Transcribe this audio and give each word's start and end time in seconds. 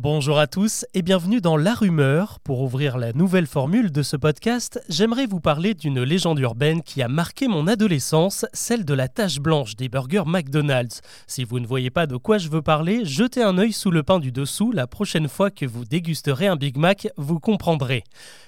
Bonjour 0.00 0.38
à 0.38 0.46
tous 0.46 0.86
et 0.94 1.02
bienvenue 1.02 1.40
dans 1.40 1.56
La 1.56 1.74
Rumeur. 1.74 2.38
Pour 2.44 2.60
ouvrir 2.60 2.98
la 2.98 3.12
nouvelle 3.12 3.48
formule 3.48 3.90
de 3.90 4.02
ce 4.04 4.16
podcast, 4.16 4.80
j'aimerais 4.88 5.26
vous 5.26 5.40
parler 5.40 5.74
d'une 5.74 6.04
légende 6.04 6.38
urbaine 6.38 6.84
qui 6.84 7.02
a 7.02 7.08
marqué 7.08 7.48
mon 7.48 7.66
adolescence, 7.66 8.46
celle 8.52 8.84
de 8.84 8.94
la 8.94 9.08
tache 9.08 9.40
blanche 9.40 9.74
des 9.74 9.88
burgers 9.88 10.22
McDonald's. 10.24 11.00
Si 11.26 11.42
vous 11.42 11.58
ne 11.58 11.66
voyez 11.66 11.90
pas 11.90 12.06
de 12.06 12.16
quoi 12.16 12.38
je 12.38 12.48
veux 12.48 12.62
parler, 12.62 13.04
jetez 13.04 13.42
un 13.42 13.58
œil 13.58 13.72
sous 13.72 13.90
le 13.90 14.04
pain 14.04 14.20
du 14.20 14.30
dessous 14.30 14.70
la 14.70 14.86
prochaine 14.86 15.26
fois 15.26 15.50
que 15.50 15.66
vous 15.66 15.84
dégusterez 15.84 16.46
un 16.46 16.54
Big 16.54 16.76
Mac, 16.76 17.08
vous 17.16 17.40
comprendrez. 17.40 18.04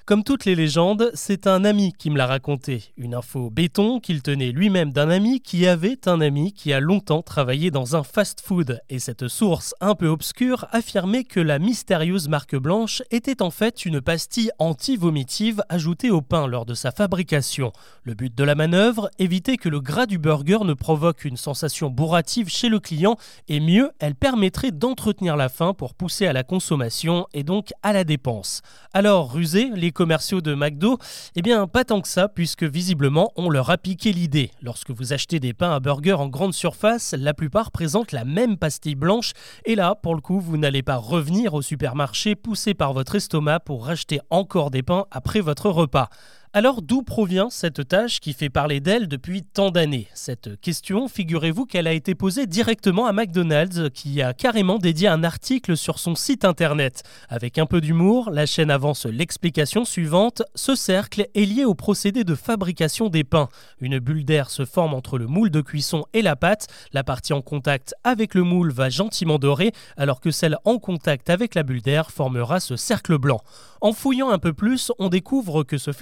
Comme 0.07 0.25
toutes 0.25 0.45
les 0.45 0.55
légendes, 0.55 1.11
c'est 1.15 1.47
un 1.47 1.65
ami 1.65 1.93
qui 1.97 2.11
me 2.11 2.17
l'a 2.17 2.27
raconté. 2.27 2.93
Une 2.97 3.15
info 3.15 3.51
béton 3.51 4.01
qu'il 4.01 4.23
tenait 4.23 4.51
lui-même 4.51 4.93
d'un 4.93 5.11
ami 5.11 5.41
qui 5.41 5.67
avait 5.67 6.09
un 6.09 6.21
ami 6.21 6.53
qui 6.53 6.73
a 6.73 6.81
longtemps 6.81 7.23
travaillé 7.23 7.71
dans 7.71 7.97
un 7.97 8.03
fast-food. 8.03 8.81
Et 8.89 8.99
cette 8.99 9.29
source 9.29 9.75
un 9.81 9.95
peu 9.95 10.09
obscure 10.09 10.67
affirmait 10.73 11.25
que 11.25 11.40
la 11.41 11.59
mystérieuse 11.59 12.29
marque 12.29 12.57
blanche 12.57 13.03
était 13.11 13.43
en 13.43 13.51
fait 13.51 13.85
une 13.85 14.01
pastille 14.01 14.51
anti-vomitive 14.59 15.63
ajoutée 15.69 16.11
au 16.11 16.21
pain 16.21 16.47
lors 16.47 16.67
de 16.67 16.75
sa 16.75 16.93
fabrication. 16.93 17.73
Le 18.03 18.15
but 18.15 18.35
de 18.35 18.45
la 18.45 18.55
manœuvre, 18.55 19.11
éviter 19.19 19.57
que 19.57 19.69
le 19.69 19.81
gras 19.81 20.07
du 20.07 20.19
burger 20.19 20.59
ne 20.65 20.75
provoque 20.75 21.25
une 21.25 21.37
sensation 21.37 21.91
bourrative 21.91 22.49
chez 22.49 22.69
le 22.69 22.81
client 22.81 23.17
et 23.49 23.61
mieux, 23.61 23.91
elle 23.99 24.15
permettrait 24.15 24.71
d'entretenir 24.71 25.37
la 25.37 25.49
faim 25.49 25.75
pour 25.75 25.95
pousser 25.95 26.27
à 26.27 26.33
la 26.33 26.43
consommation 26.43 27.27
et 27.33 27.43
donc 27.43 27.71
à 27.83 27.93
la 27.93 28.05
dépense. 28.05 28.63
Alors, 28.93 29.33
rusés, 29.33 29.71
les 29.75 29.93
commerciaux 29.93 30.41
de 30.41 30.55
McDo 30.55 30.99
Eh 31.37 31.43
bien, 31.43 31.67
pas 31.67 31.85
tant 31.85 32.01
que 32.01 32.09
ça, 32.09 32.29
puisque 32.29 32.65
visiblement, 32.65 33.33
on 33.37 33.51
leur 33.51 33.71
a 33.71 33.79
piqué 33.79 34.13
l'idée. 34.13 34.51
Lorsque 34.63 34.91
vous 34.91 35.13
achetez 35.13 35.41
des 35.41 35.53
pains 35.53 35.75
à 35.75 35.81
burger 35.81 36.15
en 36.15 36.29
grande 36.29 36.55
surface, 36.55 37.15
la 37.17 37.35
plupart 37.35 37.71
présentent 37.71 38.13
la 38.13 38.25
même 38.25 38.57
pastille 38.57 38.95
blanche, 38.95 39.33
et 39.65 39.75
là, 39.75 39.95
pour 39.95 40.15
le 40.15 40.21
coup, 40.21 40.41
vous 40.41 40.57
n'allez 40.57 40.83
pas 40.83 40.97
revenir 40.97 41.30
au 41.31 41.63
supermarché 41.63 42.35
poussé 42.35 42.75
par 42.75 42.93
votre 42.93 43.15
estomac 43.15 43.61
pour 43.61 43.87
racheter 43.87 44.21
encore 44.31 44.71
des 44.71 44.83
pains 44.83 45.07
après 45.11 45.41
votre 45.41 45.71
repas. 45.71 46.09
Alors 46.53 46.83
d'où 46.83 47.05
provient 47.05 47.49
cette 47.49 47.87
tâche 47.87 48.19
qui 48.19 48.33
fait 48.33 48.51
parler 48.51 48.81
d'elle 48.81 49.07
depuis 49.07 49.45
tant 49.45 49.71
d'années? 49.71 50.09
Cette 50.15 50.61
question, 50.61 51.07
figurez-vous 51.07 51.65
qu'elle 51.65 51.87
a 51.87 51.93
été 51.93 52.17
posée 52.17 52.47
directement 52.47 53.07
à 53.07 53.13
McDonald's 53.13 53.89
qui 53.95 54.21
a 54.21 54.33
carrément 54.33 54.79
dédié 54.79 55.07
un 55.07 55.23
article 55.23 55.77
sur 55.77 56.01
son 56.01 56.17
site 56.17 56.45
internet. 56.45 57.05
Avec 57.29 57.57
un 57.59 57.67
peu 57.67 57.81
d'humour, 57.81 58.31
la 58.33 58.47
chaîne 58.47 58.73
avance 58.73 59.07
l'explication 59.07 59.85
suivante. 59.85 60.43
Ce 60.57 60.75
cercle 60.75 61.29
est 61.37 61.45
lié 61.45 61.65
au 61.65 61.75
procédé 61.75 62.25
de 62.25 62.35
fabrication 62.35 63.11
des 63.11 63.23
pains. 63.23 63.49
Une 63.81 64.01
bulle 64.01 64.25
d'air 64.25 64.51
se 64.51 64.65
forme 64.65 64.95
entre 64.95 65.19
le 65.19 65.29
moule 65.29 65.51
de 65.51 65.61
cuisson 65.61 66.05
et 66.15 66.21
la 66.21 66.35
pâte. 66.35 66.67
La 66.93 67.05
partie 67.05 67.33
en 67.33 67.43
contact 67.43 67.95
avec 68.03 68.35
le 68.35 68.43
moule 68.43 68.73
va 68.73 68.89
gentiment 68.89 69.39
dorer 69.39 69.71
alors 69.97 70.19
que 70.19 70.33
celle 70.33 70.57
en 70.65 70.81
contact 70.81 71.31
avec 71.31 71.55
la 71.55 71.63
bulle 71.63 71.83
d'air 71.83 72.11
formera 72.11 72.59
ce 72.59 72.75
cercle 72.75 73.19
blanc. 73.19 73.41
En 73.81 73.93
fouillant 73.93 74.31
un 74.31 74.39
peu 74.39 74.53
plus, 74.53 74.91
on 74.99 75.09
découvre 75.09 75.63
que 75.63 75.79
ce 75.79 75.93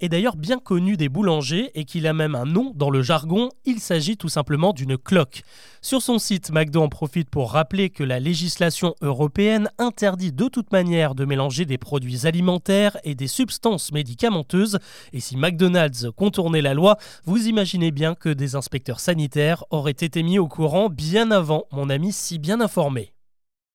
est 0.00 0.08
d'ailleurs 0.08 0.36
bien 0.36 0.58
connu 0.58 0.96
des 0.96 1.08
boulangers 1.08 1.70
et 1.74 1.84
qu'il 1.84 2.06
a 2.06 2.12
même 2.12 2.34
un 2.34 2.44
nom 2.44 2.72
dans 2.74 2.90
le 2.90 3.02
jargon, 3.02 3.48
il 3.64 3.80
s'agit 3.80 4.16
tout 4.16 4.28
simplement 4.28 4.72
d'une 4.72 4.96
cloque. 4.96 5.42
Sur 5.80 6.02
son 6.02 6.18
site, 6.18 6.50
McDo 6.52 6.82
en 6.82 6.88
profite 6.88 7.28
pour 7.28 7.52
rappeler 7.52 7.90
que 7.90 8.04
la 8.04 8.20
législation 8.20 8.94
européenne 9.00 9.68
interdit 9.78 10.32
de 10.32 10.48
toute 10.48 10.72
manière 10.72 11.14
de 11.14 11.24
mélanger 11.24 11.64
des 11.64 11.78
produits 11.78 12.26
alimentaires 12.26 12.96
et 13.04 13.14
des 13.14 13.26
substances 13.26 13.92
médicamenteuses, 13.92 14.78
et 15.12 15.20
si 15.20 15.36
McDonald's 15.36 16.08
contournait 16.16 16.62
la 16.62 16.74
loi, 16.74 16.96
vous 17.24 17.48
imaginez 17.48 17.90
bien 17.90 18.14
que 18.14 18.28
des 18.28 18.54
inspecteurs 18.54 19.00
sanitaires 19.00 19.64
auraient 19.70 19.90
été 19.92 20.22
mis 20.22 20.38
au 20.38 20.48
courant 20.48 20.88
bien 20.88 21.30
avant 21.30 21.64
mon 21.72 21.90
ami 21.90 22.12
si 22.12 22.38
bien 22.38 22.60
informé. 22.60 23.11